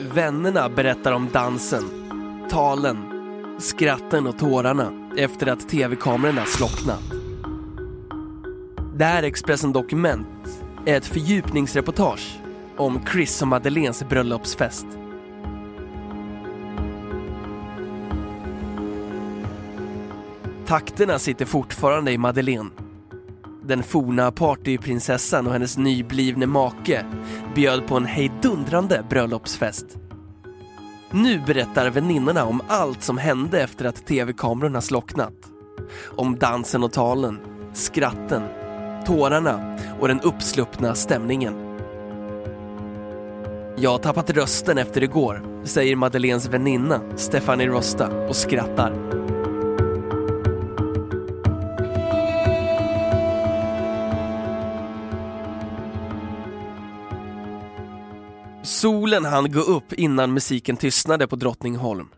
Vännerna 0.00 0.68
berättar 0.68 1.12
om 1.12 1.28
dansen, 1.32 1.84
talen, 2.50 2.96
skratten 3.58 4.26
och 4.26 4.38
tårarna 4.38 4.92
efter 5.16 5.46
att 5.46 5.68
tv-kamerorna 5.68 6.44
slocknat. 6.44 7.02
Det 8.94 9.04
här 9.04 9.22
Expressen 9.22 9.72
Dokument 9.72 10.62
är 10.86 10.96
ett 10.96 11.06
fördjupningsreportage 11.06 12.40
om 12.76 13.00
Chris 13.12 13.42
och 13.42 13.48
Madeleines 13.48 14.08
bröllopsfest. 14.08 14.86
Takterna 20.66 21.18
sitter 21.18 21.44
fortfarande 21.44 22.12
i 22.12 22.18
Madeleine. 22.18 22.70
Den 23.68 23.82
forna 23.82 24.32
partyprinsessan 24.32 25.46
och 25.46 25.52
hennes 25.52 25.78
nyblivne 25.78 26.46
make 26.46 27.04
bjöd 27.54 27.86
på 27.86 27.96
en 27.96 28.04
hejdundrande 28.04 29.04
bröllopsfest. 29.10 29.86
Nu 31.10 31.42
berättar 31.46 31.90
väninnorna 31.90 32.44
om 32.44 32.60
allt 32.68 33.02
som 33.02 33.18
hände 33.18 33.62
efter 33.62 33.84
att 33.84 34.06
tv-kamerorna 34.06 34.80
slocknat. 34.80 35.32
Om 36.16 36.36
dansen 36.38 36.84
och 36.84 36.92
talen, 36.92 37.38
skratten, 37.72 38.42
tårarna 39.06 39.78
och 40.00 40.08
den 40.08 40.20
uppsluppna 40.20 40.94
stämningen. 40.94 41.54
Jag 43.76 43.90
har 43.90 43.98
tappat 43.98 44.30
rösten 44.30 44.78
efter 44.78 45.02
igår, 45.02 45.64
säger 45.64 45.96
Madeleines 45.96 46.48
väninna 46.48 47.00
Stephanie 47.16 47.68
Rosta 47.68 48.26
och 48.28 48.36
skrattar. 48.36 48.92
Solen 58.76 59.24
hann 59.24 59.52
gå 59.52 59.60
upp 59.60 59.92
innan 59.92 60.32
musiken 60.32 60.76
tystnade 60.76 61.26
på 61.26 61.36
Drottningholm. 61.36 62.08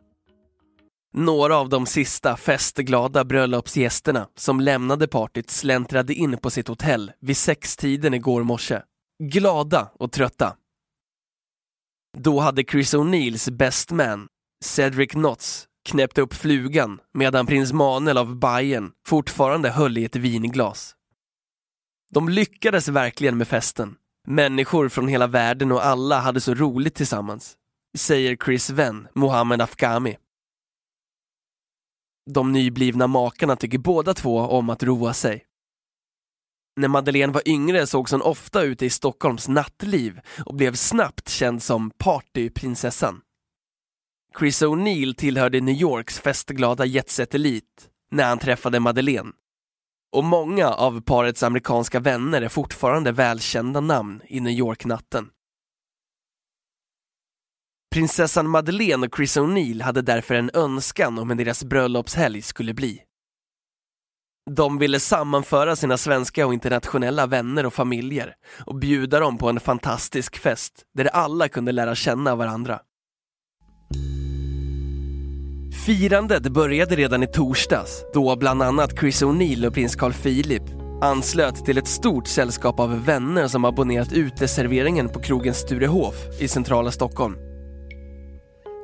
Några 1.15 1.57
av 1.57 1.69
de 1.69 1.87
sista 1.87 2.37
festglada 2.37 3.25
bröllopsgästerna 3.25 4.29
som 4.37 4.61
lämnade 4.61 5.09
partyt 5.09 5.51
släntrade 5.51 6.15
in 6.15 6.39
på 6.39 6.51
sitt 6.51 6.69
hotell 6.69 7.13
vid 7.21 7.37
sextiden 7.37 8.15
igår 8.15 8.43
morse. 8.43 8.81
Glada 9.23 9.91
och 9.99 10.13
trötta. 10.13 10.57
Då 12.19 12.41
hade 12.41 12.65
Chris 12.65 12.95
O'Neills 12.95 13.51
best 13.51 13.91
man, 13.91 14.29
Cedric 14.65 15.11
Knotts, 15.11 15.67
knäppt 15.89 16.19
upp 16.19 16.35
flugan 16.35 17.01
medan 17.15 17.47
prins 17.47 17.73
Manuel 17.73 18.19
av 18.19 18.37
Bayern 18.37 18.91
fortfarande 19.07 19.71
höll 19.71 19.99
i 19.99 20.05
ett 20.05 20.17
vinglas. 20.17 20.95
De 22.11 22.29
lyckades 22.29 22.89
verkligen 22.89 23.39
med 23.39 23.49
festen 23.49 23.97
Människor 24.27 24.89
från 24.89 25.09
hela 25.09 25.27
världen 25.27 25.73
och 25.73 25.87
alla 25.87 26.21
hade 26.21 26.41
så 26.41 26.55
roligt 26.55 26.95
tillsammans, 26.95 27.57
säger 27.99 28.37
Chris 28.37 28.71
vän 28.71 29.09
Mohammed 29.15 29.63
Afghami. 29.63 30.17
De 32.31 32.53
nyblivna 32.53 33.07
makarna 33.07 33.57
tycker 33.57 33.79
båda 33.79 34.15
två 34.15 34.39
om 34.39 34.71
att 34.71 34.83
roa 34.83 35.15
sig. 35.15 35.45
När 36.77 36.89
Madeleine 36.89 37.33
var 37.33 37.49
yngre 37.49 37.87
sågs 37.87 38.13
hon 38.13 38.23
ofta 38.23 38.63
ute 38.63 38.87
i 38.87 38.91
Stockholms 38.91 39.49
nattliv 39.49 40.21
och 40.47 40.55
blev 40.55 40.75
snabbt 40.75 41.29
känd 41.29 41.63
som 41.63 41.91
partyprinsessan. 41.91 43.21
Chris 44.39 44.63
O'Neill 44.63 45.15
tillhörde 45.15 45.61
New 45.61 45.75
Yorks 45.75 46.21
festglada 46.21 46.85
jetset-elit 46.85 47.89
när 48.11 48.25
han 48.25 48.39
träffade 48.39 48.81
Madeleine 48.81 49.33
och 50.13 50.25
många 50.25 50.69
av 50.69 51.01
parets 51.01 51.43
amerikanska 51.43 52.01
vänner 52.01 52.43
är 52.43 52.49
fortfarande 52.49 53.13
välkända 53.13 53.81
namn 53.81 54.23
i 54.27 54.41
New 54.41 54.53
York-natten. 54.53 55.31
Prinsessan 57.95 58.49
Madeleine 58.49 59.07
och 59.07 59.17
Chris 59.17 59.37
O'Neill 59.37 59.83
hade 59.83 60.03
därför 60.03 60.35
en 60.35 60.51
önskan 60.55 61.19
om 61.19 61.31
hur 61.31 61.37
deras 61.37 61.65
bröllopshelg 61.65 62.43
skulle 62.43 62.75
bli. 62.75 63.03
De 64.51 64.79
ville 64.79 65.01
sammanföra 65.01 65.77
sina 65.77 65.99
svenska 65.99 66.47
och 66.47 66.55
internationella 66.55 67.27
vänner 67.27 67.67
och 67.67 67.75
familjer 67.75 68.35
och 68.67 68.75
bjuda 68.75 69.21
dem 69.21 69.39
på 69.39 69.49
en 69.49 69.61
fantastisk 69.61 70.39
fest 70.39 70.83
där 70.95 71.05
alla 71.05 71.49
kunde 71.49 71.73
lära 71.73 71.95
känna 71.95 72.37
varandra. 72.37 72.81
Firandet 75.89 76.43
började 76.43 76.97
redan 76.97 77.23
i 77.23 77.27
torsdags 77.27 78.05
då 78.15 78.37
bland 78.37 78.63
annat 78.63 78.99
Chris 78.99 79.23
O'Neill 79.23 79.67
och 79.67 79.75
prins 79.75 79.97
Carl 79.97 80.13
Philip 80.13 80.63
anslöt 81.03 81.65
till 81.65 81.79
ett 81.79 81.87
stort 81.87 82.27
sällskap 82.27 82.81
av 82.81 83.05
vänner 83.05 83.49
som 83.49 83.65
abonnerat 83.65 84.13
uteserveringen 84.13 85.09
på 85.09 85.21
krogen 85.21 85.55
Sturehof 85.55 86.15
i 86.41 86.49
centrala 86.49 86.91
Stockholm. 86.91 87.37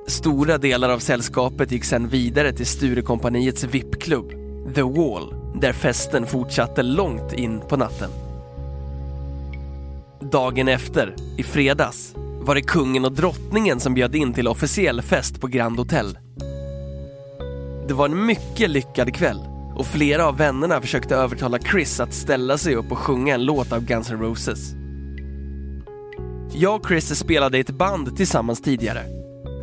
Stora 0.07 0.59
delar 0.59 0.89
av 0.89 0.99
sällskapet 0.99 1.73
gick 1.73 1.85
sedan 1.85 2.09
vidare 2.09 2.53
till 2.53 2.67
Sturekompaniets 2.67 3.65
VIP-klubb, 3.65 4.31
The 4.75 4.83
Wall, 4.83 5.35
där 5.61 5.73
festen 5.73 6.27
fortsatte 6.27 6.83
långt 6.83 7.33
in 7.33 7.61
på 7.61 7.77
natten. 7.77 8.11
Dagen 10.33 10.69
efter, 10.69 11.15
i 11.37 11.43
fredags, 11.43 12.15
var 12.41 12.55
det 12.55 12.63
kungen 12.63 13.05
och 13.05 13.13
drottningen 13.13 13.81
som 13.81 13.95
bjöd 13.95 14.15
in 14.15 14.33
till 14.33 14.49
officiell 14.49 15.03
fest 15.03 15.41
på 15.41 15.47
Grand 15.47 15.79
Hotel. 15.79 16.19
Det 17.89 17.95
var 17.95 18.09
en 18.09 18.27
mycket 18.27 18.71
lyckad 18.71 19.15
kväll 19.15 19.41
och 19.75 19.87
flera 19.87 20.27
av 20.27 20.37
vännerna 20.37 20.81
försökte 20.81 21.17
övertala 21.17 21.59
Chris 21.59 22.01
att 22.01 22.15
ställa 22.15 22.59
sig 22.59 22.75
upp 22.75 22.93
och 22.93 22.99
sjunga 22.99 23.35
en 23.35 23.45
låt 23.45 23.73
av 23.73 23.85
Guns 23.85 24.11
N' 24.11 24.21
Roses. 24.21 24.75
Jag 26.53 26.75
och 26.75 26.89
Chris 26.89 27.19
spelade 27.19 27.59
i 27.59 27.61
ett 27.61 27.71
band 27.71 28.17
tillsammans 28.17 28.63
tidigare. 28.63 29.03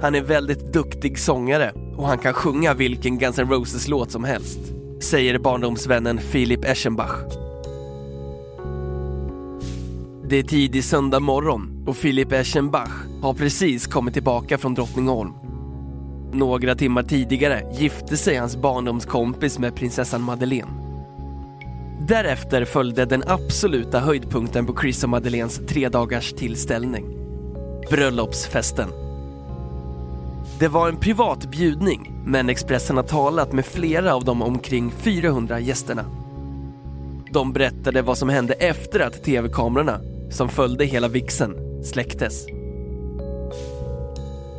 Han 0.01 0.15
är 0.15 0.21
väldigt 0.21 0.73
duktig 0.73 1.19
sångare 1.19 1.71
och 1.97 2.07
han 2.07 2.17
kan 2.17 2.33
sjunga 2.33 2.73
vilken 2.73 3.17
Guns 3.17 3.39
N' 3.39 3.49
Roses 3.49 3.87
låt 3.87 4.11
som 4.11 4.23
helst, 4.23 4.59
säger 5.01 5.39
barndomsvännen 5.39 6.17
Philip 6.17 6.65
Eschenbach. 6.65 7.15
Det 10.29 10.39
är 10.39 10.43
tidig 10.43 10.83
söndag 10.83 11.19
morgon 11.19 11.83
och 11.87 11.97
Philip 11.97 12.31
Eschenbach 12.31 12.91
har 13.21 13.33
precis 13.33 13.87
kommit 13.87 14.13
tillbaka 14.13 14.57
från 14.57 14.73
Drottningholm 14.73 15.31
några 16.33 16.75
timmar 16.75 17.03
tidigare 17.03 17.63
gifte 17.71 18.17
sig 18.17 18.35
hans 18.35 18.57
barndomskompis 18.57 19.59
med 19.59 19.75
prinsessan 19.75 20.21
Madeleine. 20.21 20.71
Därefter 22.07 22.65
följde 22.65 23.05
den 23.05 23.23
absoluta 23.27 23.99
höjdpunkten 23.99 24.65
på 24.65 24.77
Chris 24.81 25.03
och 25.03 25.09
Madeleines 25.09 25.61
tre 25.67 25.89
dagars 25.89 26.33
tillställning. 26.33 27.05
Bröllopsfesten. 27.89 28.89
Det 30.59 30.67
var 30.67 30.89
en 30.89 30.97
privat 30.97 31.51
bjudning, 31.51 32.13
men 32.25 32.49
Expressen 32.49 32.95
har 32.95 33.03
talat 33.03 33.53
med 33.53 33.65
flera 33.65 34.15
av 34.15 34.23
de 34.23 34.41
omkring 34.41 34.91
400 34.91 35.59
gästerna. 35.59 36.05
De 37.31 37.53
berättade 37.53 38.01
vad 38.01 38.17
som 38.17 38.29
hände 38.29 38.53
efter 38.53 38.99
att 38.99 39.23
tv-kamerorna, 39.23 39.99
som 40.31 40.49
följde 40.49 40.85
hela 40.85 41.07
vixen, 41.07 41.55
släcktes. 41.83 42.45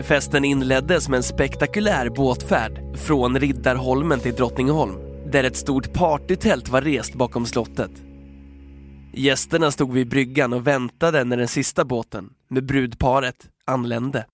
Festen 0.03 0.45
inleddes 0.45 1.09
med 1.09 1.17
en 1.17 1.23
spektakulär 1.23 2.11
båtfärd 2.11 2.99
från 2.99 3.41
Riddarholmen 3.41 4.21
till 4.21 4.35
Drottningholm 4.35 4.95
där 5.33 5.45
ett 5.45 5.57
stort 5.57 5.93
partytält 5.93 6.69
var 6.69 6.83
rest 6.83 7.15
bakom 7.15 7.47
slottet. 7.47 7.91
Gästerna 9.15 9.71
stod 9.71 9.93
vid 9.93 10.09
bryggan 10.09 10.53
och 10.53 10.67
väntade 10.67 11.25
när 11.25 11.37
den 11.37 11.49
sista 11.49 11.85
båten, 11.85 12.31
med 12.49 12.67
brudparet, 12.67 13.49
anlände. 13.65 14.27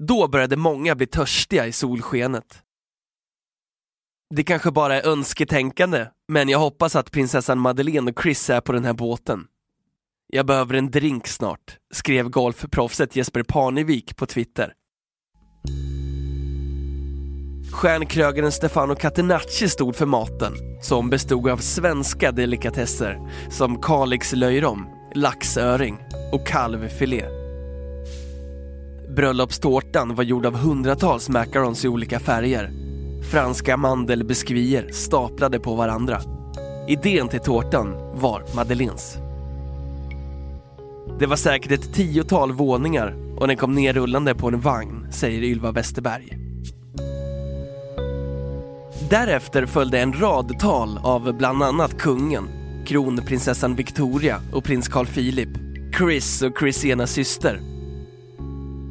Då 0.00 0.28
började 0.28 0.56
många 0.56 0.94
bli 0.94 1.06
törstiga 1.06 1.66
i 1.66 1.72
solskenet. 1.72 2.62
Det 4.34 4.44
kanske 4.44 4.70
bara 4.70 4.94
är 4.94 5.08
önsketänkande, 5.08 6.06
men 6.28 6.48
jag 6.48 6.58
hoppas 6.58 6.96
att 6.96 7.10
prinsessan 7.10 7.58
Madeleine 7.58 8.10
och 8.10 8.22
Chris 8.22 8.50
är 8.50 8.60
på 8.60 8.72
den 8.72 8.84
här 8.84 8.92
båten. 8.92 9.46
Jag 10.32 10.46
behöver 10.46 10.74
en 10.74 10.90
drink 10.90 11.26
snart, 11.26 11.76
skrev 11.94 12.28
golfproffset 12.28 13.16
Jesper 13.16 13.42
Parnevik 13.42 14.16
på 14.16 14.26
Twitter. 14.26 14.72
Stjärnkrögaren 17.72 18.52
Stefano 18.52 18.94
Catenacci 18.94 19.68
stod 19.68 19.96
för 19.96 20.06
maten, 20.06 20.52
som 20.82 21.10
bestod 21.10 21.48
av 21.48 21.56
svenska 21.56 22.32
delikatesser 22.32 23.18
som 23.50 23.82
Kalixlöjrom, 23.82 24.86
laxöring 25.14 25.98
och 26.32 26.46
kalvfilé. 26.46 27.24
Bröllopstårtan 29.16 30.14
var 30.14 30.24
gjord 30.24 30.46
av 30.46 30.54
hundratals 30.54 31.28
macarons 31.28 31.84
i 31.84 31.88
olika 31.88 32.20
färger. 32.20 32.70
Franska 33.30 33.76
mandelbiskvier 33.76 34.88
staplade 34.92 35.60
på 35.60 35.74
varandra. 35.74 36.20
Idén 36.88 37.28
till 37.28 37.40
tårtan 37.40 37.94
var 38.20 38.44
Madeleines. 38.56 39.27
Det 41.18 41.26
var 41.26 41.36
säkert 41.36 41.72
ett 41.72 41.94
tiotal 41.94 42.52
våningar 42.52 43.16
och 43.36 43.46
den 43.48 43.56
kom 43.56 43.74
ner 43.74 43.92
rullande 43.92 44.34
på 44.34 44.48
en 44.48 44.60
vagn, 44.60 45.06
säger 45.10 45.42
Ylva 45.42 45.72
Westerberg. 45.72 46.38
Därefter 49.10 49.66
följde 49.66 50.00
en 50.00 50.12
rad 50.12 50.58
tal 50.58 50.98
av 51.02 51.36
bland 51.36 51.62
annat 51.62 51.98
kungen, 51.98 52.48
kronprinsessan 52.86 53.74
Victoria 53.74 54.40
och 54.52 54.64
prins 54.64 54.88
Carl 54.88 55.06
Philip, 55.06 55.48
Chris 55.98 56.42
och 56.42 56.58
Chris 56.58 56.84
ena 56.84 57.06
syster. 57.06 57.60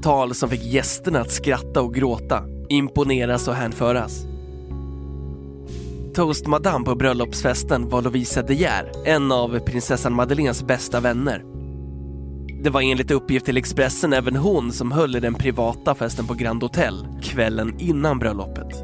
Tal 0.03 0.35
som 0.35 0.49
fick 0.49 0.63
gästerna 0.63 1.19
att 1.19 1.31
skratta 1.31 1.81
och 1.81 1.93
gråta, 1.93 2.43
imponeras 2.69 3.47
och 3.47 3.53
hänföras. 3.53 4.25
Toastmadam 6.15 6.83
på 6.83 6.95
bröllopsfesten 6.95 7.89
var 7.89 8.01
Lovisa 8.01 8.41
De 8.41 8.53
Geer, 8.53 8.91
en 9.05 9.31
av 9.31 9.59
prinsessan 9.59 10.13
Madeleines 10.13 10.63
bästa 10.63 10.99
vänner. 10.99 11.56
Det 12.63 12.69
var 12.69 12.81
enligt 12.81 13.11
uppgift 13.11 13.45
till 13.45 13.57
Expressen 13.57 14.13
även 14.13 14.35
hon 14.35 14.71
som 14.71 14.91
höll 14.91 15.15
i 15.15 15.19
den 15.19 15.33
privata 15.33 15.95
festen 15.95 16.27
på 16.27 16.33
Grand 16.33 16.63
Hotel 16.63 17.07
kvällen 17.21 17.79
innan 17.79 18.19
bröllopet. 18.19 18.83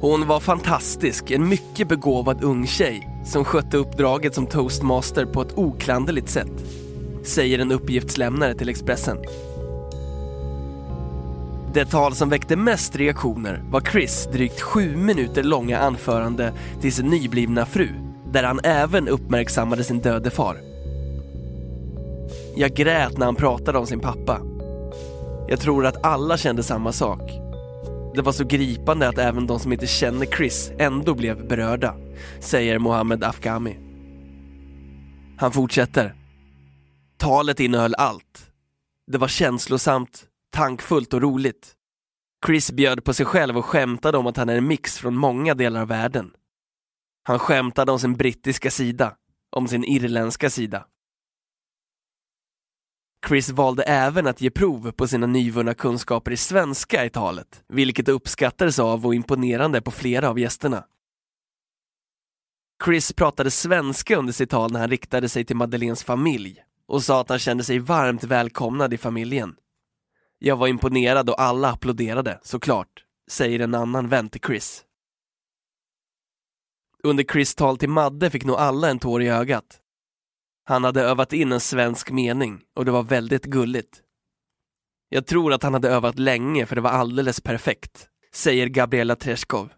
Hon 0.00 0.26
var 0.26 0.40
fantastisk, 0.40 1.30
en 1.30 1.48
mycket 1.48 1.88
begåvad 1.88 2.44
ung 2.44 2.66
tjej 2.66 3.08
som 3.24 3.44
skötte 3.44 3.76
uppdraget 3.76 4.34
som 4.34 4.46
toastmaster 4.46 5.26
på 5.26 5.42
ett 5.42 5.58
oklanderligt 5.58 6.28
sätt, 6.28 6.64
säger 7.24 7.58
en 7.58 7.72
uppgiftslämnare 7.72 8.54
till 8.54 8.68
Expressen. 8.68 9.18
Det 11.74 11.84
tal 11.84 12.14
som 12.14 12.28
väckte 12.28 12.56
mest 12.56 12.96
reaktioner 12.96 13.62
var 13.70 13.80
Chris 13.80 14.28
drygt 14.32 14.60
sju 14.60 14.96
minuter 14.96 15.42
långa 15.42 15.78
anförande 15.78 16.52
till 16.80 16.92
sin 16.92 17.06
nyblivna 17.06 17.66
fru, 17.66 17.88
där 18.32 18.42
han 18.42 18.60
även 18.64 19.08
uppmärksammade 19.08 19.84
sin 19.84 20.00
döde 20.00 20.30
far. 20.30 20.67
Jag 22.58 22.74
grät 22.74 23.18
när 23.18 23.26
han 23.26 23.34
pratade 23.34 23.78
om 23.78 23.86
sin 23.86 24.00
pappa. 24.00 24.40
Jag 25.48 25.60
tror 25.60 25.86
att 25.86 26.04
alla 26.04 26.36
kände 26.36 26.62
samma 26.62 26.92
sak. 26.92 27.20
Det 28.14 28.22
var 28.22 28.32
så 28.32 28.44
gripande 28.44 29.08
att 29.08 29.18
även 29.18 29.46
de 29.46 29.58
som 29.60 29.72
inte 29.72 29.86
känner 29.86 30.26
Chris 30.26 30.72
ändå 30.78 31.14
blev 31.14 31.48
berörda, 31.48 31.94
säger 32.40 32.78
Mohammed 32.78 33.24
Afghami. 33.24 33.78
Han 35.38 35.52
fortsätter. 35.52 36.14
Talet 37.16 37.60
innehöll 37.60 37.94
allt. 37.94 38.50
Det 39.12 39.18
var 39.18 39.28
känslosamt, 39.28 40.24
tankfullt 40.52 41.14
och 41.14 41.22
roligt. 41.22 41.72
Chris 42.46 42.72
bjöd 42.72 43.04
på 43.04 43.14
sig 43.14 43.26
själv 43.26 43.58
och 43.58 43.64
skämtade 43.64 44.18
om 44.18 44.26
att 44.26 44.36
han 44.36 44.48
är 44.48 44.56
en 44.56 44.66
mix 44.66 44.98
från 44.98 45.16
många 45.16 45.54
delar 45.54 45.80
av 45.80 45.88
världen. 45.88 46.30
Han 47.22 47.38
skämtade 47.38 47.92
om 47.92 47.98
sin 47.98 48.16
brittiska 48.16 48.70
sida, 48.70 49.14
om 49.56 49.68
sin 49.68 49.84
irländska 49.84 50.50
sida. 50.50 50.84
Chris 53.26 53.50
valde 53.50 53.82
även 53.82 54.26
att 54.26 54.40
ge 54.40 54.50
prov 54.50 54.92
på 54.92 55.08
sina 55.08 55.26
nyvunna 55.26 55.74
kunskaper 55.74 56.30
i 56.30 56.36
svenska 56.36 57.04
i 57.04 57.10
talet, 57.10 57.64
vilket 57.68 58.08
uppskattades 58.08 58.78
av 58.78 59.06
och 59.06 59.14
imponerande 59.14 59.80
på 59.80 59.90
flera 59.90 60.28
av 60.28 60.38
gästerna. 60.38 60.84
Chris 62.84 63.12
pratade 63.12 63.50
svenska 63.50 64.16
under 64.16 64.32
sitt 64.32 64.50
tal 64.50 64.72
när 64.72 64.80
han 64.80 64.90
riktade 64.90 65.28
sig 65.28 65.44
till 65.44 65.56
Madeleines 65.56 66.04
familj 66.04 66.64
och 66.86 67.02
sa 67.02 67.20
att 67.20 67.28
han 67.28 67.38
kände 67.38 67.64
sig 67.64 67.78
varmt 67.78 68.24
välkomnad 68.24 68.94
i 68.94 68.98
familjen. 68.98 69.56
Jag 70.38 70.56
var 70.56 70.68
imponerad 70.68 71.30
och 71.30 71.40
alla 71.40 71.70
applåderade, 71.70 72.40
såklart, 72.42 73.04
säger 73.30 73.60
en 73.60 73.74
annan 73.74 74.08
vän 74.08 74.28
till 74.28 74.40
Chris. 74.40 74.84
Under 77.02 77.24
Chris 77.24 77.54
tal 77.54 77.78
till 77.78 77.88
Madde 77.88 78.30
fick 78.30 78.44
nog 78.44 78.56
alla 78.56 78.90
en 78.90 78.98
tår 78.98 79.22
i 79.22 79.28
ögat. 79.28 79.80
Han 80.68 80.84
hade 80.84 81.02
övat 81.02 81.32
in 81.32 81.52
en 81.52 81.60
svensk 81.60 82.10
mening 82.10 82.60
och 82.74 82.84
det 82.84 82.90
var 82.90 83.02
väldigt 83.02 83.44
gulligt. 83.44 84.02
Jag 85.08 85.26
tror 85.26 85.52
att 85.52 85.62
han 85.62 85.74
hade 85.74 85.88
övat 85.88 86.18
länge 86.18 86.66
för 86.66 86.74
det 86.74 86.80
var 86.80 86.90
alldeles 86.90 87.40
perfekt, 87.40 88.08
säger 88.32 88.66
Gabriella 88.66 89.16
Treskov. 89.16 89.72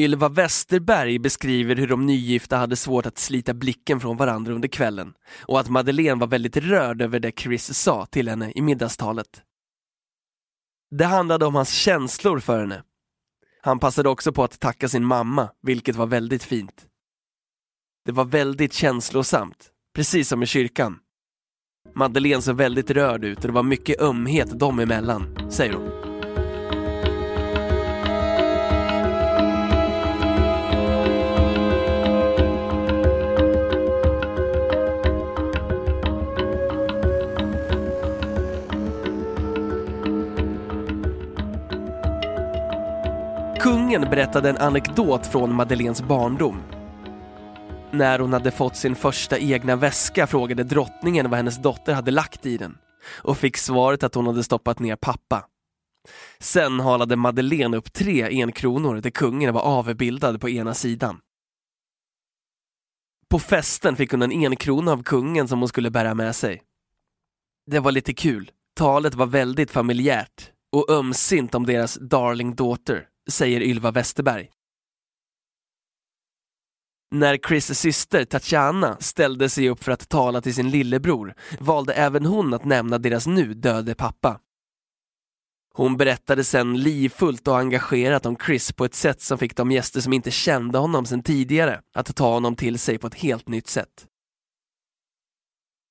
Ylva 0.00 0.28
Westerberg 0.28 1.18
beskriver 1.18 1.76
hur 1.76 1.86
de 1.86 2.06
nygifta 2.06 2.56
hade 2.56 2.76
svårt 2.76 3.06
att 3.06 3.18
slita 3.18 3.54
blicken 3.54 4.00
från 4.00 4.16
varandra 4.16 4.52
under 4.52 4.68
kvällen 4.68 5.14
och 5.42 5.60
att 5.60 5.68
Madeleine 5.68 6.20
var 6.20 6.26
väldigt 6.26 6.56
rörd 6.56 7.02
över 7.02 7.20
det 7.20 7.40
Chris 7.40 7.78
sa 7.78 8.06
till 8.06 8.28
henne 8.28 8.52
i 8.54 8.62
middagstalet. 8.62 9.42
Det 10.90 11.04
handlade 11.04 11.46
om 11.46 11.54
hans 11.54 11.72
känslor 11.72 12.38
för 12.38 12.60
henne. 12.60 12.82
Han 13.62 13.78
passade 13.78 14.08
också 14.08 14.32
på 14.32 14.44
att 14.44 14.60
tacka 14.60 14.88
sin 14.88 15.04
mamma, 15.04 15.50
vilket 15.62 15.96
var 15.96 16.06
väldigt 16.06 16.44
fint. 16.44 16.86
Det 18.04 18.12
var 18.12 18.24
väldigt 18.24 18.72
känslosamt, 18.72 19.68
precis 19.94 20.28
som 20.28 20.42
i 20.42 20.46
kyrkan. 20.46 20.98
Madeleine 21.94 22.42
såg 22.42 22.56
väldigt 22.56 22.90
rörd 22.90 23.24
ut 23.24 23.38
och 23.38 23.46
det 23.46 23.52
var 23.52 23.62
mycket 23.62 24.00
ömhet 24.00 24.58
dem 24.58 24.78
emellan, 24.78 25.50
säger 25.50 25.72
hon. 25.72 25.90
Kungen 43.60 44.00
berättade 44.00 44.50
en 44.50 44.56
anekdot 44.56 45.26
från 45.26 45.54
Madeleines 45.54 46.02
barndom. 46.02 46.62
När 47.92 48.18
hon 48.18 48.32
hade 48.32 48.50
fått 48.50 48.76
sin 48.76 48.94
första 48.94 49.38
egna 49.38 49.76
väska 49.76 50.26
frågade 50.26 50.64
drottningen 50.64 51.30
vad 51.30 51.36
hennes 51.36 51.62
dotter 51.62 51.94
hade 51.94 52.10
lagt 52.10 52.46
i 52.46 52.56
den 52.56 52.78
och 53.22 53.38
fick 53.38 53.56
svaret 53.56 54.02
att 54.02 54.14
hon 54.14 54.26
hade 54.26 54.44
stoppat 54.44 54.78
ner 54.78 54.96
pappa. 54.96 55.44
Sen 56.38 56.80
halade 56.80 57.16
Madeleine 57.16 57.76
upp 57.76 57.92
tre 57.92 58.22
enkronor 58.42 59.00
där 59.00 59.10
kungen 59.10 59.54
var 59.54 59.60
avbildad 59.60 60.40
på 60.40 60.48
ena 60.48 60.74
sidan. 60.74 61.20
På 63.28 63.38
festen 63.38 63.96
fick 63.96 64.10
hon 64.10 64.22
en 64.22 64.32
enkrona 64.32 64.92
av 64.92 65.02
kungen 65.02 65.48
som 65.48 65.58
hon 65.58 65.68
skulle 65.68 65.90
bära 65.90 66.14
med 66.14 66.36
sig. 66.36 66.62
Det 67.66 67.80
var 67.80 67.92
lite 67.92 68.14
kul. 68.14 68.50
Talet 68.76 69.14
var 69.14 69.26
väldigt 69.26 69.70
familjärt 69.70 70.50
och 70.72 70.90
ömsint 70.90 71.54
om 71.54 71.66
deras 71.66 71.94
darling 71.94 72.54
daughter, 72.54 73.06
säger 73.30 73.60
Ylva 73.60 73.90
Westerberg. 73.90 74.50
När 77.10 77.38
Chris 77.48 77.78
syster 77.78 78.24
Tatjana 78.24 78.96
ställde 79.00 79.48
sig 79.48 79.68
upp 79.68 79.84
för 79.84 79.92
att 79.92 80.08
tala 80.08 80.40
till 80.40 80.54
sin 80.54 80.70
lillebror 80.70 81.34
valde 81.60 81.94
även 81.94 82.26
hon 82.26 82.54
att 82.54 82.64
nämna 82.64 82.98
deras 82.98 83.26
nu 83.26 83.54
döde 83.54 83.94
pappa. 83.94 84.40
Hon 85.74 85.96
berättade 85.96 86.44
sen 86.44 86.80
livfullt 86.80 87.48
och 87.48 87.58
engagerat 87.58 88.26
om 88.26 88.36
Chris 88.36 88.72
på 88.72 88.84
ett 88.84 88.94
sätt 88.94 89.20
som 89.20 89.38
fick 89.38 89.56
de 89.56 89.70
gäster 89.70 90.00
som 90.00 90.12
inte 90.12 90.30
kände 90.30 90.78
honom 90.78 91.06
sen 91.06 91.22
tidigare 91.22 91.80
att 91.94 92.16
ta 92.16 92.32
honom 92.32 92.56
till 92.56 92.78
sig 92.78 92.98
på 92.98 93.06
ett 93.06 93.14
helt 93.14 93.48
nytt 93.48 93.68
sätt. 93.68 94.06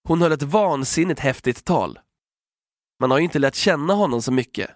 Hon 0.08 0.22
höll 0.22 0.32
ett 0.32 0.44
vansinnigt 0.44 1.20
häftigt 1.20 1.66
tal. 1.66 2.00
Man 3.00 3.12
har 3.12 3.18
ju 3.18 3.24
inte 3.24 3.40
lärt 3.40 3.56
känna 3.56 3.94
honom 3.94 4.22
så 4.22 4.32
mycket. 4.32 4.70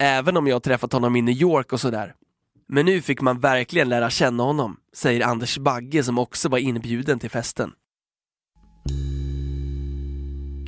Även 0.00 0.36
om 0.36 0.46
jag 0.46 0.62
träffat 0.62 0.92
honom 0.92 1.16
i 1.16 1.22
New 1.22 1.36
York 1.36 1.72
och 1.72 1.80
sådär. 1.80 2.14
Men 2.68 2.86
nu 2.86 3.00
fick 3.00 3.20
man 3.20 3.40
verkligen 3.40 3.88
lära 3.88 4.10
känna 4.10 4.42
honom, 4.42 4.76
säger 4.96 5.26
Anders 5.26 5.58
Bagge 5.58 6.04
som 6.04 6.18
också 6.18 6.48
var 6.48 6.58
inbjuden 6.58 7.18
till 7.18 7.30
festen. 7.30 7.72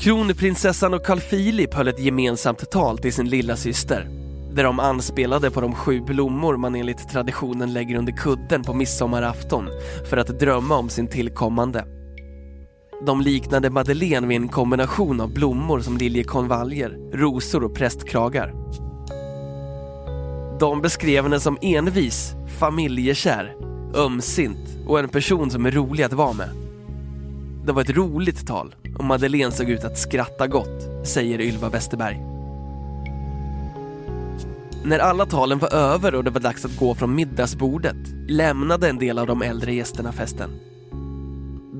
Kronprinsessan 0.00 0.94
och 0.94 1.06
Carl 1.06 1.20
Philip 1.20 1.74
höll 1.74 1.88
ett 1.88 2.00
gemensamt 2.00 2.70
tal 2.70 2.98
till 2.98 3.12
sin 3.12 3.28
lilla 3.28 3.56
syster 3.56 4.24
där 4.54 4.64
de 4.64 4.80
anspelade 4.80 5.50
på 5.50 5.60
de 5.60 5.74
sju 5.74 6.00
blommor 6.00 6.56
man 6.56 6.74
enligt 6.74 7.08
traditionen 7.08 7.72
lägger 7.72 7.96
under 7.98 8.12
kudden 8.12 8.62
på 8.62 8.74
midsommarafton 8.74 9.68
för 10.10 10.16
att 10.16 10.38
drömma 10.38 10.76
om 10.76 10.88
sin 10.88 11.08
tillkommande. 11.08 11.84
De 13.06 13.20
liknade 13.20 13.70
Madeleine 13.70 14.26
vid 14.26 14.36
en 14.36 14.48
kombination 14.48 15.20
av 15.20 15.34
blommor 15.34 15.80
som 15.80 15.96
liljekonvaljer, 15.96 16.98
rosor 17.12 17.64
och 17.64 17.74
prästkragar. 17.74 18.54
De 20.64 20.80
beskrev 20.80 21.22
henne 21.24 21.40
som 21.40 21.58
envis, 21.62 22.34
familjekär, 22.58 23.54
ömsint 23.94 24.78
och 24.86 24.98
en 24.98 25.08
person 25.08 25.50
som 25.50 25.66
är 25.66 25.70
rolig 25.70 26.04
att 26.04 26.12
vara 26.12 26.32
med. 26.32 26.48
Det 27.66 27.72
var 27.72 27.82
ett 27.82 27.96
roligt 27.96 28.46
tal 28.46 28.74
och 28.98 29.04
Madeleine 29.04 29.52
såg 29.52 29.70
ut 29.70 29.84
att 29.84 29.98
skratta 29.98 30.46
gott, 30.46 31.06
säger 31.06 31.40
Ylva 31.40 31.68
Westerberg. 31.68 32.20
När 34.84 34.98
alla 34.98 35.26
talen 35.26 35.58
var 35.58 35.74
över 35.74 36.14
och 36.14 36.24
det 36.24 36.30
var 36.30 36.40
dags 36.40 36.64
att 36.64 36.78
gå 36.78 36.94
från 36.94 37.14
middagsbordet 37.14 37.96
lämnade 38.28 38.88
en 38.88 38.98
del 38.98 39.18
av 39.18 39.26
de 39.26 39.42
äldre 39.42 39.74
gästerna 39.74 40.12
festen. 40.12 40.50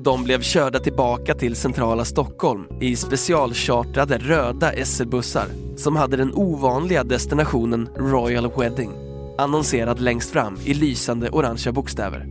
De 0.05 0.23
blev 0.23 0.41
körda 0.41 0.79
tillbaka 0.79 1.33
till 1.33 1.55
centrala 1.55 2.05
Stockholm 2.05 2.67
i 2.81 2.95
specialchartrade 2.95 4.17
röda 4.17 4.85
SL-bussar 4.85 5.47
som 5.77 5.95
hade 5.95 6.17
den 6.17 6.33
ovanliga 6.33 7.03
destinationen 7.03 7.89
Royal 7.95 8.51
Wedding 8.57 8.91
annonserad 9.37 9.99
längst 9.99 10.29
fram 10.29 10.57
i 10.65 10.73
lysande 10.73 11.29
orangea 11.29 11.73
bokstäver. 11.73 12.25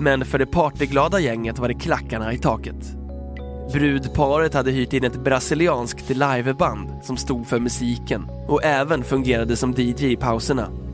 Men 0.00 0.24
för 0.24 0.38
det 0.38 0.46
partyglada 0.46 1.20
gänget 1.20 1.58
var 1.58 1.68
det 1.68 1.74
klackarna 1.74 2.32
i 2.32 2.38
taket. 2.38 2.96
Brudparet 3.72 4.54
hade 4.54 4.70
hyrt 4.70 4.92
in 4.92 5.04
ett 5.04 5.24
brasilianskt 5.24 6.08
liveband 6.08 6.90
som 7.02 7.16
stod 7.16 7.46
för 7.46 7.58
musiken 7.58 8.22
och 8.48 8.64
även 8.64 9.04
fungerade 9.04 9.56
som 9.56 9.72
DJ 9.72 10.12
i 10.12 10.16
pauserna. 10.16 10.85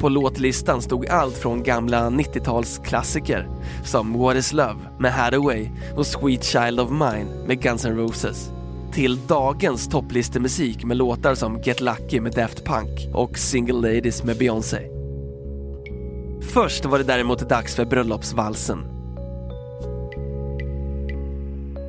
På 0.00 0.08
låtlistan 0.08 0.82
stod 0.82 1.06
allt 1.06 1.34
från 1.34 1.62
gamla 1.62 2.10
90-talsklassiker 2.10 3.46
som 3.84 4.18
What 4.18 4.36
is 4.36 4.52
Love 4.52 4.76
med 4.98 5.12
Hathaway 5.12 5.68
och 5.96 6.06
Sweet 6.06 6.44
Child 6.44 6.80
of 6.80 6.90
Mine 6.90 7.46
med 7.46 7.62
Guns 7.62 7.84
N' 7.84 7.96
Roses 7.96 8.50
till 8.92 9.26
dagens 9.26 9.88
topplistemusik 9.88 10.84
med 10.84 10.96
låtar 10.96 11.34
som 11.34 11.60
Get 11.62 11.80
Lucky 11.80 12.20
med 12.20 12.32
Daft 12.32 12.64
Punk 12.64 13.08
och 13.14 13.38
Single 13.38 13.94
Ladies 13.94 14.24
med 14.24 14.38
Beyoncé. 14.38 14.78
Först 16.52 16.84
var 16.84 16.98
det 16.98 17.04
däremot 17.04 17.48
dags 17.48 17.74
för 17.74 17.84
bröllopsvalsen. 17.84 18.97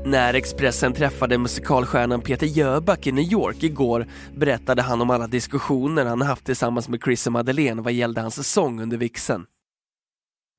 När 0.10 0.34
Expressen 0.34 0.94
träffade 0.94 1.38
musikalstjärnan 1.38 2.22
Peter 2.22 2.48
Jöback 2.48 3.08
i 3.08 3.12
New 3.12 3.32
York 3.32 3.64
igår 3.64 4.08
berättade 4.36 4.82
han 4.82 5.02
om 5.02 5.10
alla 5.10 5.28
diskussioner 5.28 6.06
han 6.06 6.22
haft 6.22 6.46
tillsammans 6.46 6.90
med 6.90 7.04
Chris 7.04 7.28
och 7.28 7.34
Madeleine 7.34 7.82
vad 7.82 7.94
gällde 7.94 8.22
hans 8.22 8.52
sång 8.52 8.82
under 8.82 8.98
vixen. 8.98 9.46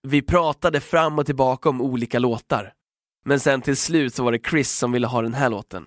Vi 0.02 0.22
pratade 0.22 0.80
fram 0.80 1.18
och 1.18 1.26
tillbaka 1.26 1.68
om 1.68 1.80
olika 1.80 2.18
låtar. 2.18 2.72
Men 3.24 3.40
sen 3.40 3.62
till 3.62 3.76
slut 3.76 4.14
så 4.14 4.24
var 4.24 4.32
det 4.32 4.48
Chris 4.50 4.70
som 4.70 4.92
ville 4.92 5.06
ha 5.06 5.22
den 5.22 5.34
här 5.34 5.50
låten. 5.50 5.86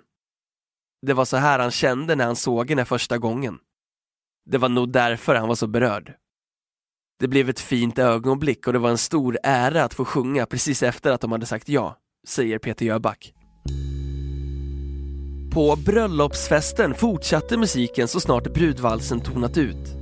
Det 1.01 1.13
var 1.13 1.25
så 1.25 1.37
här 1.37 1.59
han 1.59 1.71
kände 1.71 2.15
när 2.15 2.25
han 2.25 2.35
såg 2.35 2.69
henne 2.69 2.85
första 2.85 3.17
gången. 3.17 3.59
Det 4.45 4.57
var 4.57 4.69
nog 4.69 4.91
därför 4.91 5.35
han 5.35 5.47
var 5.47 5.55
så 5.55 5.67
berörd. 5.67 6.13
Det 7.19 7.27
blev 7.27 7.49
ett 7.49 7.59
fint 7.59 7.99
ögonblick 7.99 8.67
och 8.67 8.73
det 8.73 8.79
var 8.79 8.89
en 8.89 8.97
stor 8.97 9.37
ära 9.43 9.83
att 9.83 9.93
få 9.93 10.05
sjunga 10.05 10.45
precis 10.45 10.83
efter 10.83 11.11
att 11.11 11.21
de 11.21 11.31
hade 11.31 11.45
sagt 11.45 11.69
ja, 11.69 11.97
säger 12.27 12.59
Peter 12.59 12.85
Jöback. 12.85 13.33
På 15.53 15.75
bröllopsfesten 15.75 16.93
fortsatte 16.93 17.57
musiken 17.57 18.07
så 18.07 18.19
snart 18.19 18.53
brudvalsen 18.53 19.21
tonat 19.21 19.57
ut. 19.57 19.95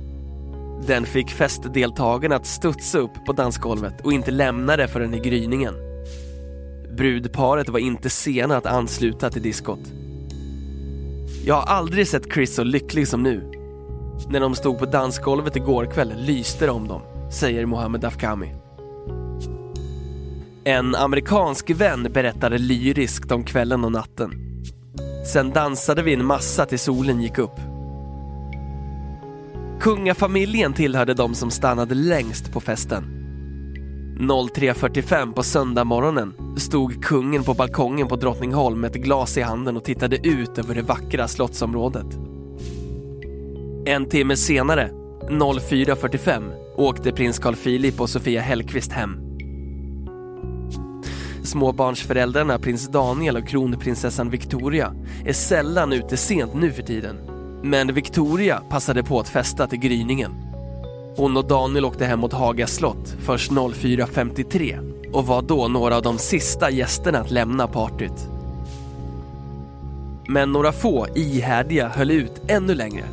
Den 0.86 1.06
fick 1.06 1.30
festdeltagarna 1.30 2.36
att 2.36 2.46
studsa 2.46 2.98
upp 2.98 3.24
på 3.26 3.32
dansgolvet 3.32 4.00
och 4.04 4.12
inte 4.12 4.30
lämna 4.30 4.76
det 4.76 4.88
förrän 4.88 5.14
i 5.14 5.20
gryningen. 5.20 5.74
Brudparet 6.96 7.68
var 7.68 7.78
inte 7.78 8.10
sena 8.10 8.56
att 8.56 8.66
ansluta 8.66 9.30
till 9.30 9.42
diskot. 9.42 9.92
Jag 11.44 11.54
har 11.54 11.76
aldrig 11.76 12.08
sett 12.08 12.32
Chris 12.32 12.54
så 12.54 12.64
lycklig 12.64 13.08
som 13.08 13.22
nu. 13.22 13.52
När 14.28 14.40
de 14.40 14.54
stod 14.54 14.78
på 14.78 14.86
dansgolvet 14.86 15.56
igår 15.56 15.84
kväll 15.84 16.14
lyste 16.16 16.64
det 16.64 16.72
om 16.72 16.88
dem, 16.88 17.02
säger 17.30 17.66
Mohammed 17.66 18.04
Afkami. 18.04 18.54
En 20.64 20.94
amerikansk 20.94 21.70
vän 21.70 22.08
berättade 22.12 22.58
lyriskt 22.58 23.32
om 23.32 23.44
kvällen 23.44 23.84
och 23.84 23.92
natten. 23.92 24.52
Sen 25.24 25.50
dansade 25.50 26.02
vi 26.02 26.14
en 26.14 26.24
massa 26.24 26.66
till 26.66 26.78
solen 26.78 27.20
gick 27.20 27.38
upp. 27.38 27.60
Kungafamiljen 29.80 30.72
tillhörde 30.72 31.14
de 31.14 31.34
som 31.34 31.50
stannade 31.50 31.94
längst 31.94 32.52
på 32.52 32.60
festen. 32.60 33.04
03.45 34.18 35.32
på 35.32 35.42
söndagmorgonen 35.42 36.34
stod 36.56 37.04
kungen 37.04 37.42
på 37.42 37.54
balkongen 37.54 38.08
på 38.08 38.16
Drottningholm 38.16 38.80
med 38.80 38.90
ett 38.90 39.02
glas 39.02 39.38
i 39.38 39.40
handen 39.40 39.76
och 39.76 39.84
tittade 39.84 40.28
ut 40.28 40.58
över 40.58 40.74
det 40.74 40.82
vackra 40.82 41.28
slottsområdet. 41.28 42.06
En 43.86 44.08
timme 44.08 44.36
senare, 44.36 44.90
04.45, 45.28 46.52
åkte 46.76 47.12
prins 47.12 47.38
Carl 47.38 47.56
Philip 47.56 48.00
och 48.00 48.10
Sofia 48.10 48.40
Hellqvist 48.40 48.92
hem. 48.92 49.31
Småbarnsföräldrarna 51.44 52.58
prins 52.58 52.88
Daniel 52.88 53.36
och 53.36 53.48
kronprinsessan 53.48 54.30
Victoria 54.30 54.94
är 55.24 55.32
sällan 55.32 55.92
ute 55.92 56.16
sent 56.16 56.54
nu 56.54 56.72
för 56.72 56.82
tiden. 56.82 57.16
Men 57.62 57.94
Victoria 57.94 58.62
passade 58.70 59.02
på 59.02 59.20
att 59.20 59.28
festa 59.28 59.66
till 59.66 59.78
gryningen. 59.78 60.32
Hon 61.16 61.36
och 61.36 61.48
Daniel 61.48 61.84
åkte 61.84 62.04
hem 62.04 62.20
mot 62.20 62.32
Haga 62.32 62.66
slott 62.66 63.16
först 63.18 63.50
04.53 63.50 64.92
och 65.12 65.26
var 65.26 65.42
då 65.42 65.68
några 65.68 65.96
av 65.96 66.02
de 66.02 66.18
sista 66.18 66.70
gästerna 66.70 67.18
att 67.18 67.30
lämna 67.30 67.66
partyt. 67.66 68.28
Men 70.28 70.52
några 70.52 70.72
få 70.72 71.06
ihärdiga 71.14 71.88
höll 71.88 72.10
ut 72.10 72.42
ännu 72.48 72.74
längre. 72.74 73.04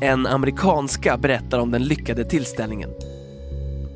En 0.00 0.26
amerikanska 0.26 1.16
berättar 1.16 1.58
om 1.58 1.70
den 1.70 1.84
lyckade 1.84 2.24
tillställningen. 2.24 2.90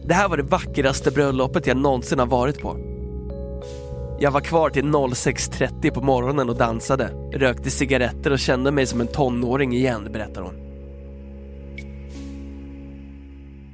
Det 0.04 0.14
här 0.14 0.28
var 0.28 0.36
det 0.36 0.42
vackraste 0.42 1.10
bröllopet 1.10 1.66
jag 1.66 1.76
någonsin 1.76 2.18
har 2.18 2.26
varit 2.26 2.62
på. 2.62 2.91
Jag 4.22 4.30
var 4.30 4.40
kvar 4.40 4.70
till 4.70 4.84
06.30 4.84 5.90
på 5.90 6.00
morgonen 6.00 6.48
och 6.48 6.56
dansade, 6.56 7.08
rökte 7.32 7.70
cigaretter 7.70 8.32
och 8.32 8.38
kände 8.38 8.70
mig 8.70 8.86
som 8.86 9.00
en 9.00 9.06
tonåring 9.06 9.74
igen, 9.74 10.08
berättar 10.12 10.42
hon. 10.42 10.54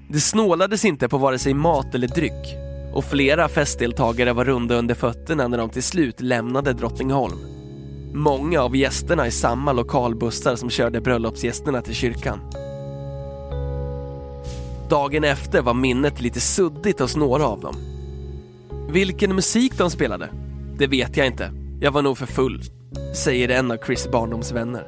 Det 0.09 0.21
snålades 0.21 0.85
inte 0.85 1.09
på 1.09 1.19
vare 1.19 1.39
sig 1.39 1.55
mat 1.55 1.95
eller 1.95 2.09
dryck 2.09 2.57
och 2.95 3.05
flera 3.05 3.49
festdeltagare 3.49 4.33
var 4.33 4.45
runda 4.45 4.75
under 4.75 4.95
fötterna 4.95 5.49
när 5.49 5.59
de 5.59 5.71
till 5.71 5.83
slut 5.83 6.21
lämnade 6.21 6.73
Drottningholm. 6.73 7.39
Många 8.15 8.61
av 8.61 8.77
gästerna 8.77 9.27
i 9.27 9.31
samma 9.31 9.73
lokalbussar 9.73 10.57
som 10.57 10.71
körde 10.71 11.01
bröllopsgästerna 11.01 11.83
till 11.83 11.95
kyrkan. 11.95 12.41
Dagen 14.89 15.25
efter 15.25 15.63
var 15.63 15.75
minnet 15.75 16.21
lite 16.21 16.41
suddigt 16.41 17.01
hos 17.01 17.17
några 17.17 17.47
av 17.47 17.61
dem. 17.61 17.88
Vilken 18.93 19.35
musik 19.35 19.79
de 19.79 19.91
spelade? 19.91 20.31
Det 20.79 20.87
vet 20.87 21.17
jag 21.17 21.27
inte. 21.27 21.53
Jag 21.81 21.93
var 21.93 22.03
nog 22.03 22.19
för 22.19 22.27
full, 22.27 22.63
säger 23.15 23.49
en 23.49 23.71
av 23.71 23.77
Chris 23.87 24.09
barndomsvänner. 24.11 24.85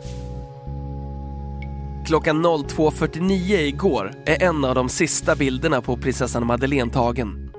Klockan 2.07 2.47
02.49 2.47 3.59
igår 3.59 4.13
är 4.27 4.43
en 4.43 4.65
av 4.65 4.75
de 4.75 4.89
sista 4.89 5.37
bilderna 5.37 5.81
på 5.81 5.97
prinsessan 5.97 6.47
Madeleine 6.47 6.91
tagen. 6.91 7.51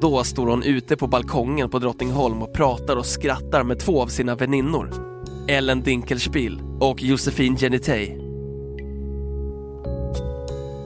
Då 0.00 0.24
står 0.24 0.46
hon 0.46 0.62
ute 0.62 0.96
på 0.96 1.06
balkongen 1.06 1.70
på 1.70 1.78
Drottningholm 1.78 2.42
och 2.42 2.54
pratar 2.54 2.96
och 2.96 3.06
skrattar 3.06 3.62
med 3.62 3.78
två 3.78 4.02
av 4.02 4.06
sina 4.06 4.34
väninnor. 4.34 4.90
Ellen 5.48 5.82
Dinkelspiel 5.82 6.60
och 6.80 7.02
Josefin 7.02 7.56
Genitej. 7.56 8.20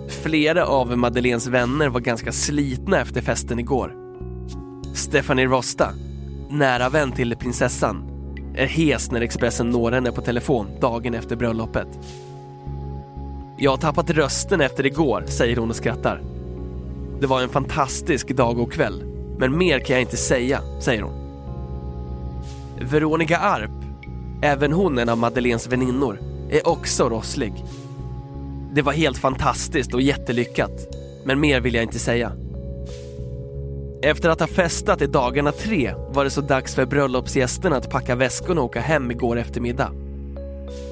Flera 0.08 0.66
av 0.66 0.98
Madeleines 0.98 1.46
vänner 1.46 1.88
var 1.88 2.00
ganska 2.00 2.32
slitna 2.32 3.00
efter 3.00 3.20
festen 3.20 3.58
igår. 3.58 3.97
Stephanie 4.98 5.46
Rosta, 5.46 5.92
nära 6.50 6.88
vän 6.88 7.12
till 7.12 7.36
prinsessan, 7.36 8.10
är 8.54 8.66
hes 8.66 9.10
när 9.10 9.20
Expressen 9.20 9.70
når 9.70 9.92
henne 9.92 10.12
på 10.12 10.20
telefon 10.20 10.66
dagen 10.80 11.14
efter 11.14 11.36
bröllopet. 11.36 11.88
Jag 13.58 13.70
har 13.70 13.78
tappat 13.78 14.10
rösten 14.10 14.60
efter 14.60 14.86
igår, 14.86 15.24
säger 15.26 15.56
hon 15.56 15.70
och 15.70 15.76
skrattar. 15.76 16.22
Det 17.20 17.26
var 17.26 17.42
en 17.42 17.48
fantastisk 17.48 18.28
dag 18.28 18.58
och 18.58 18.72
kväll, 18.72 19.04
men 19.38 19.58
mer 19.58 19.78
kan 19.78 19.94
jag 19.94 20.02
inte 20.02 20.16
säga, 20.16 20.60
säger 20.80 21.02
hon. 21.02 21.14
Veronica 22.80 23.38
Arp, 23.38 23.84
även 24.42 24.72
hon 24.72 24.98
en 24.98 25.08
av 25.08 25.18
Madeleines 25.18 25.68
väninnor, 25.68 26.20
är 26.50 26.68
också 26.68 27.08
rosslig. 27.08 27.64
Det 28.72 28.82
var 28.82 28.92
helt 28.92 29.18
fantastiskt 29.18 29.94
och 29.94 30.02
jättelyckat, 30.02 30.86
men 31.24 31.40
mer 31.40 31.60
vill 31.60 31.74
jag 31.74 31.84
inte 31.84 31.98
säga. 31.98 32.32
Efter 34.02 34.28
att 34.28 34.40
ha 34.40 34.46
festat 34.46 35.02
i 35.02 35.06
dagarna 35.06 35.52
tre 35.52 35.94
var 36.08 36.24
det 36.24 36.30
så 36.30 36.40
dags 36.40 36.74
för 36.74 36.86
bröllopsgästerna 36.86 37.76
att 37.76 37.90
packa 37.90 38.16
väskorna 38.16 38.60
och 38.60 38.66
åka 38.66 38.80
hem 38.80 39.10
igår 39.10 39.36
eftermiddag. 39.36 39.92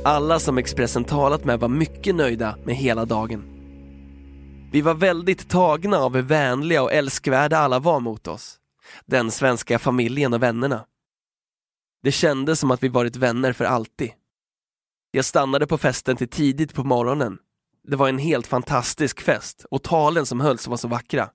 Alla 0.05 0.39
som 0.39 0.59
Expressen 0.59 1.05
talat 1.05 1.45
med 1.45 1.61
var 1.61 1.69
mycket 1.69 2.15
nöjda 2.15 2.59
med 2.65 2.75
hela 2.75 3.05
dagen. 3.05 3.45
Vi 4.73 4.81
var 4.81 4.95
väldigt 4.95 5.49
tagna 5.49 5.99
av 5.99 6.15
hur 6.15 6.23
vänliga 6.23 6.83
och 6.83 6.93
älskvärda 6.93 7.59
alla 7.59 7.79
var 7.79 8.01
mot 8.01 8.27
oss. 8.27 8.59
Den 9.07 9.31
svenska 9.31 9.79
familjen 9.79 10.35
och 10.35 10.43
vännerna. 10.43 10.85
Det 12.03 12.13
kändes 12.13 12.61
som 12.61 12.71
att 12.71 12.83
vi 12.83 12.89
varit 12.89 13.17
vänner 13.17 13.53
för 13.53 13.65
alltid. 13.65 14.11
Jag 15.11 15.25
stannade 15.25 15.67
på 15.67 15.79
festen 15.79 16.17
till 16.17 16.29
tidigt 16.29 16.75
på 16.75 16.85
morgonen. 16.85 17.39
Det 17.89 17.97
var 17.97 18.09
en 18.09 18.19
helt 18.19 18.47
fantastisk 18.47 19.21
fest 19.21 19.67
och 19.71 19.83
talen 19.83 20.27
som 20.27 20.41
hölls 20.41 20.67
var 20.67 20.77
så 20.77 20.89
vackra. 20.89 21.29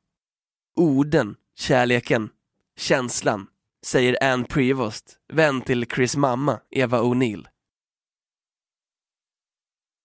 Orden, 0.75 1.35
kärleken, 1.61 2.29
känslan, 2.77 3.47
säger 3.85 4.23
Ann 4.23 4.45
Prevost, 4.45 5.17
vän 5.33 5.61
till 5.61 5.85
Chris 5.85 6.15
mamma, 6.15 6.59
Eva 6.71 7.01
O'Neill. 7.01 7.47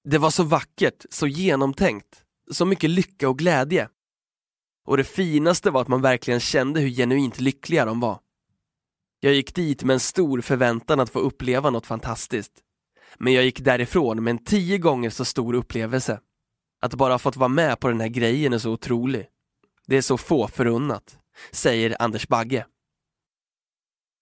Det 0.04 0.18
var 0.18 0.30
så 0.30 0.42
vackert, 0.42 1.04
så 1.10 1.26
genomtänkt, 1.26 2.24
så 2.50 2.66
mycket 2.66 2.90
lycka 2.90 3.28
och 3.28 3.38
glädje. 3.38 3.88
Och 4.86 4.96
det 4.96 5.04
finaste 5.04 5.70
var 5.70 5.80
att 5.80 5.88
man 5.88 6.02
verkligen 6.02 6.40
kände 6.40 6.80
hur 6.80 6.90
genuint 6.90 7.40
lyckliga 7.40 7.84
de 7.84 8.00
var. 8.00 8.20
Jag 9.20 9.34
gick 9.34 9.54
dit 9.54 9.84
med 9.84 9.94
en 9.94 10.00
stor 10.00 10.40
förväntan 10.40 11.00
att 11.00 11.10
få 11.10 11.18
uppleva 11.18 11.70
något 11.70 11.86
fantastiskt. 11.86 12.52
Men 13.18 13.32
jag 13.32 13.44
gick 13.44 13.60
därifrån 13.60 14.24
med 14.24 14.30
en 14.30 14.44
tio 14.44 14.78
gånger 14.78 15.10
så 15.10 15.24
stor 15.24 15.54
upplevelse. 15.54 16.20
Att 16.80 16.94
bara 16.94 17.12
ha 17.14 17.18
fått 17.18 17.36
vara 17.36 17.48
med 17.48 17.80
på 17.80 17.88
den 17.88 18.00
här 18.00 18.08
grejen 18.08 18.52
är 18.52 18.58
så 18.58 18.70
otrolig. 18.70 19.26
Det 19.86 19.96
är 19.96 20.02
så 20.02 20.18
få 20.18 20.48
förunnat, 20.48 21.18
säger 21.50 21.96
Anders 22.02 22.28
Bagge. 22.28 22.66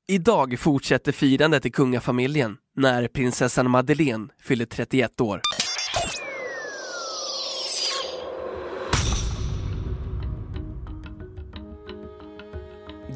Idag 0.08 0.58
fortsätter 0.58 1.12
firandet 1.12 1.66
i 1.66 1.70
kungafamiljen 1.70 2.56
när 2.76 3.08
prinsessan 3.08 3.70
Madeleine 3.70 4.28
fyller 4.40 4.66
31 4.66 5.20
år. 5.20 5.40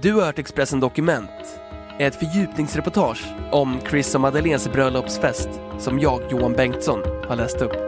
Du 0.03 0.13
har 0.13 0.23
hört 0.23 0.39
Expressen 0.39 0.81
Dokument, 0.81 1.31
ett 1.99 2.15
fördjupningsreportage 2.15 3.25
om 3.53 3.81
Chris 3.91 4.15
och 4.15 4.21
Madeleines 4.21 4.73
bröllopsfest 4.73 5.49
som 5.79 5.99
jag, 5.99 6.33
Johan 6.33 6.53
Bengtsson, 6.53 7.01
har 7.29 7.37
läst 7.37 7.57
upp. 7.57 7.88